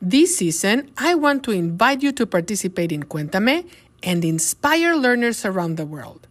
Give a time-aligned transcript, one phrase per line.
[0.00, 3.66] This season, I want to invite you to participate in Cuéntame
[4.02, 6.28] and inspire learners around the world.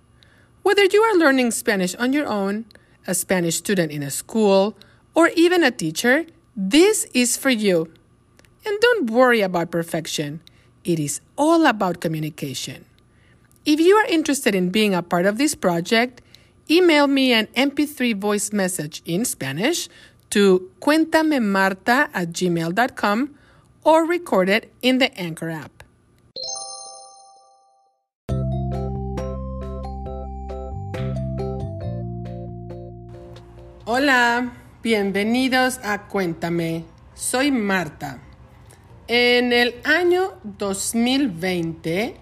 [0.61, 2.65] Whether you are learning Spanish on your own,
[3.07, 4.77] a Spanish student in a school,
[5.15, 6.25] or even a teacher,
[6.55, 7.91] this is for you.
[8.65, 10.41] And don't worry about perfection.
[10.83, 12.85] It is all about communication.
[13.65, 16.21] If you are interested in being a part of this project,
[16.69, 19.89] email me an MP3 voice message in Spanish
[20.29, 23.35] to cuentamemarta at gmail.com
[23.85, 25.83] or record it in the Anchor app.
[33.85, 34.51] Hola,
[34.81, 36.85] bienvenidos a Cuéntame.
[37.13, 38.19] Soy Marta.
[39.07, 42.17] En el año 2020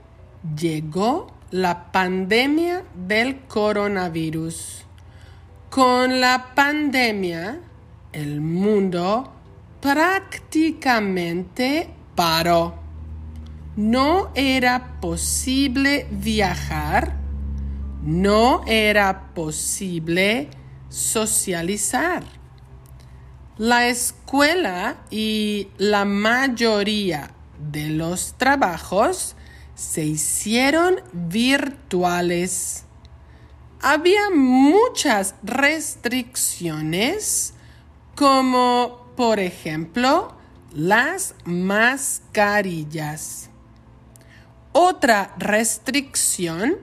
[0.57, 4.83] llegó la pandemia del coronavirus.
[5.69, 7.61] Con la pandemia,
[8.11, 9.31] el mundo
[9.83, 12.73] prácticamente paró.
[13.75, 17.17] No era posible viajar,
[18.01, 20.49] no era posible
[20.87, 22.23] socializar.
[23.57, 29.35] La escuela y la mayoría de los trabajos
[29.75, 32.85] se hicieron virtuales.
[33.81, 37.53] Había muchas restricciones
[38.15, 40.35] como por ejemplo
[40.73, 43.49] las mascarillas.
[44.71, 46.77] Otra restricción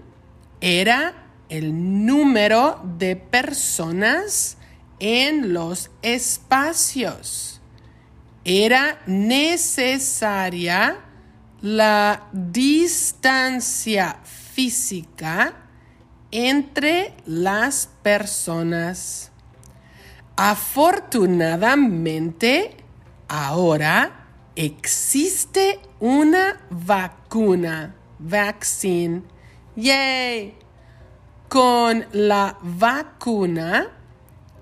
[0.61, 1.15] era
[1.49, 4.57] el número de personas
[5.01, 7.61] en los espacios.
[8.45, 10.99] Era necesaria
[11.61, 15.55] la distancia física
[16.31, 19.31] entre las personas.
[20.43, 22.75] Afortunadamente,
[23.29, 24.25] ahora
[24.57, 29.23] existe una vacuna, vaccine.
[29.77, 30.55] ¡Yay!
[31.47, 33.89] Con la vacuna,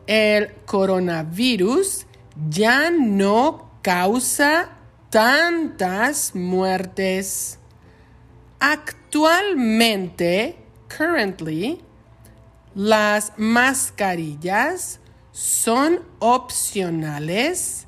[0.09, 2.07] el coronavirus
[2.51, 4.71] ya no causa
[5.11, 7.61] tantas muertes.
[8.59, 10.57] Actualmente,
[10.89, 11.81] currently,
[12.75, 14.99] las mascarillas
[15.39, 17.87] son opcionales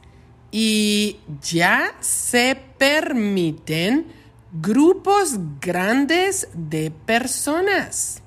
[0.53, 4.07] y ya se permiten
[4.53, 8.23] grupos grandes de personas.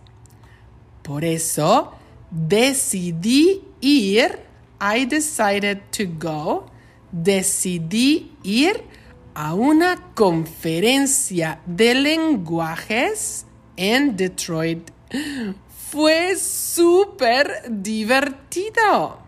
[1.04, 1.94] Por eso
[2.32, 4.40] decidí ir,
[4.82, 6.66] I decided to go,
[7.14, 8.84] decidí ir
[9.36, 13.46] a una conferencia de lenguajes
[13.78, 14.92] en Detroit.
[15.92, 16.36] Fue
[16.74, 19.20] súper divertido.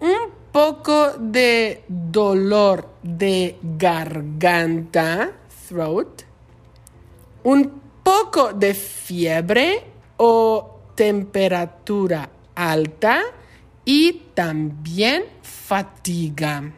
[0.00, 5.32] un poco de dolor de garganta,
[5.68, 6.22] throat,
[7.44, 9.84] un poco de fiebre
[10.16, 13.22] o temperatura alta
[13.84, 16.72] y también fatiga.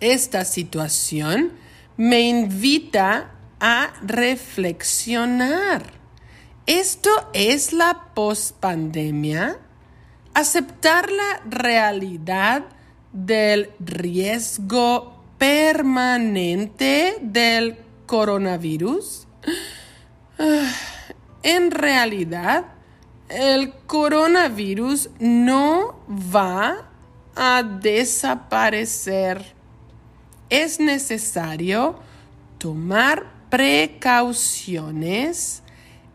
[0.00, 1.52] Esta situación
[1.96, 5.92] me invita a reflexionar.
[6.66, 9.58] ¿Esto es la pospandemia?
[10.34, 12.64] Aceptar la realidad
[13.12, 19.26] del riesgo permanente del coronavirus.
[20.38, 20.70] Ah,
[21.42, 22.66] en realidad,
[23.28, 26.90] el coronavirus no va
[27.34, 29.55] a desaparecer.
[30.48, 31.96] Es necesario
[32.58, 35.62] tomar precauciones,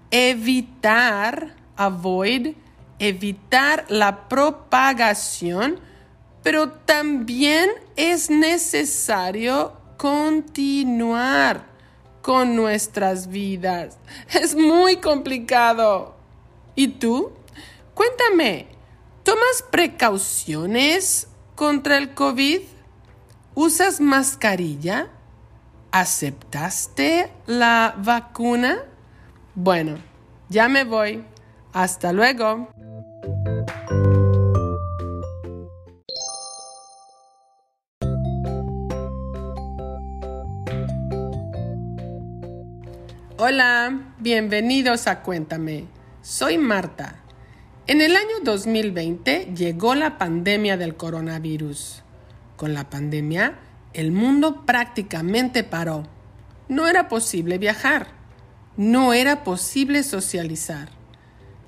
[0.10, 2.56] evitar, avoid,
[3.00, 5.80] evitar la propagación,
[6.44, 11.72] pero también es necesario continuar
[12.22, 13.98] con nuestras vidas.
[14.34, 16.16] Es muy complicado.
[16.76, 17.32] ¿Y tú?
[17.94, 18.68] Cuéntame,
[19.24, 22.62] ¿tomas precauciones contra el COVID?
[23.54, 25.10] ¿Usas mascarilla?
[25.92, 28.78] ¿Aceptaste la vacuna?
[29.56, 29.98] Bueno,
[30.48, 31.26] ya me voy.
[31.74, 32.70] Hasta luego.
[43.38, 45.88] Hola, bienvenidos a Cuéntame.
[46.22, 47.16] Soy Marta.
[47.86, 52.04] En el año 2020 llegó la pandemia del coronavirus.
[52.62, 53.58] Con la pandemia,
[53.92, 56.04] el mundo prácticamente paró.
[56.70, 58.10] No era posible viajar.
[58.78, 60.90] No era posible socializar.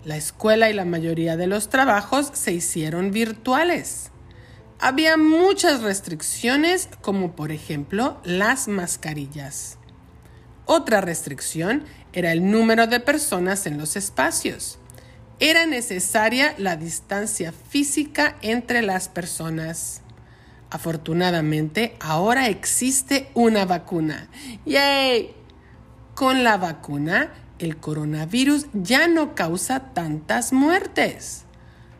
[0.06, 4.12] La escuela y la mayoría de los trabajos se hicieron virtuales.
[4.80, 9.80] Había muchas restricciones como por ejemplo las mascarillas.
[10.66, 14.78] Otra restricción era el número de personas en los espacios.
[15.40, 20.03] Era necesaria la distancia física entre las personas.
[20.74, 24.28] Afortunadamente, ahora existe una vacuna.
[24.66, 25.36] ¡Yay!
[26.16, 31.44] Con la vacuna, el coronavirus ya no causa tantas muertes.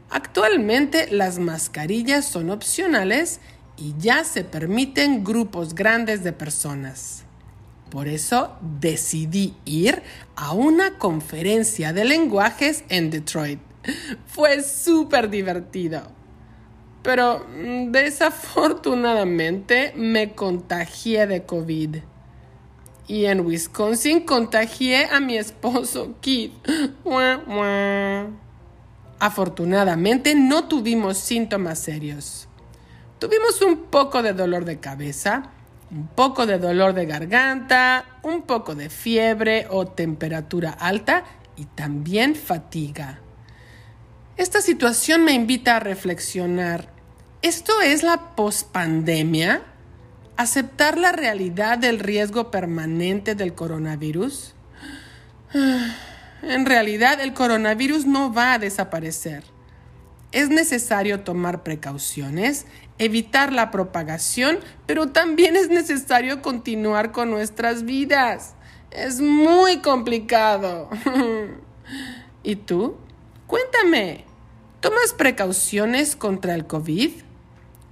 [0.10, 3.42] Actualmente las mascarillas son opcionales
[3.78, 7.26] y ya se permiten grupos grandes de personas.
[7.92, 10.02] Por eso decidí ir
[10.36, 13.60] a una conferencia de lenguajes en Detroit.
[14.26, 16.23] Fue súper divertido.
[17.04, 21.98] Pero mm, desafortunadamente me contagié de COVID.
[23.08, 26.54] Y en Wisconsin contagié a mi esposo Keith.
[29.20, 32.48] Afortunadamente no tuvimos síntomas serios.
[33.20, 35.52] Tuvimos un poco de dolor de cabeza
[35.94, 41.24] un poco de dolor de garganta, un poco de fiebre o temperatura alta
[41.56, 43.20] y también fatiga.
[44.36, 46.92] Esta situación me invita a reflexionar.
[47.44, 49.64] ¿Esto es la pospandemia?
[50.38, 54.56] ¿Aceptar la realidad del riesgo permanente del coronavirus?
[56.42, 59.44] En realidad el coronavirus no va a desaparecer.
[60.32, 62.66] Es necesario tomar precauciones
[62.98, 68.56] evitar la propagación, pero también es necesario continuar con nuestras vidas.
[68.90, 70.90] Es muy complicado.
[72.44, 72.96] ¿Y tú?
[73.48, 74.24] Cuéntame,
[74.80, 77.12] ¿tomas precauciones contra el COVID?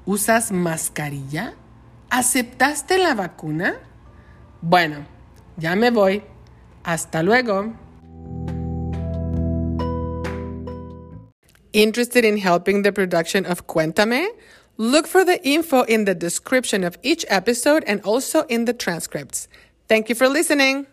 [0.06, 1.54] ¿Usas mascarilla?
[2.10, 3.80] ¿Aceptaste la vacuna?
[4.62, 5.06] Bueno,
[5.58, 6.24] ya me voy.
[6.84, 7.74] Hasta luego.
[11.74, 14.28] Interested in helping the production of Cuéntame?
[14.78, 19.48] Look for the info in the description of each episode and also in the transcripts.
[19.88, 20.88] Thank you for listening.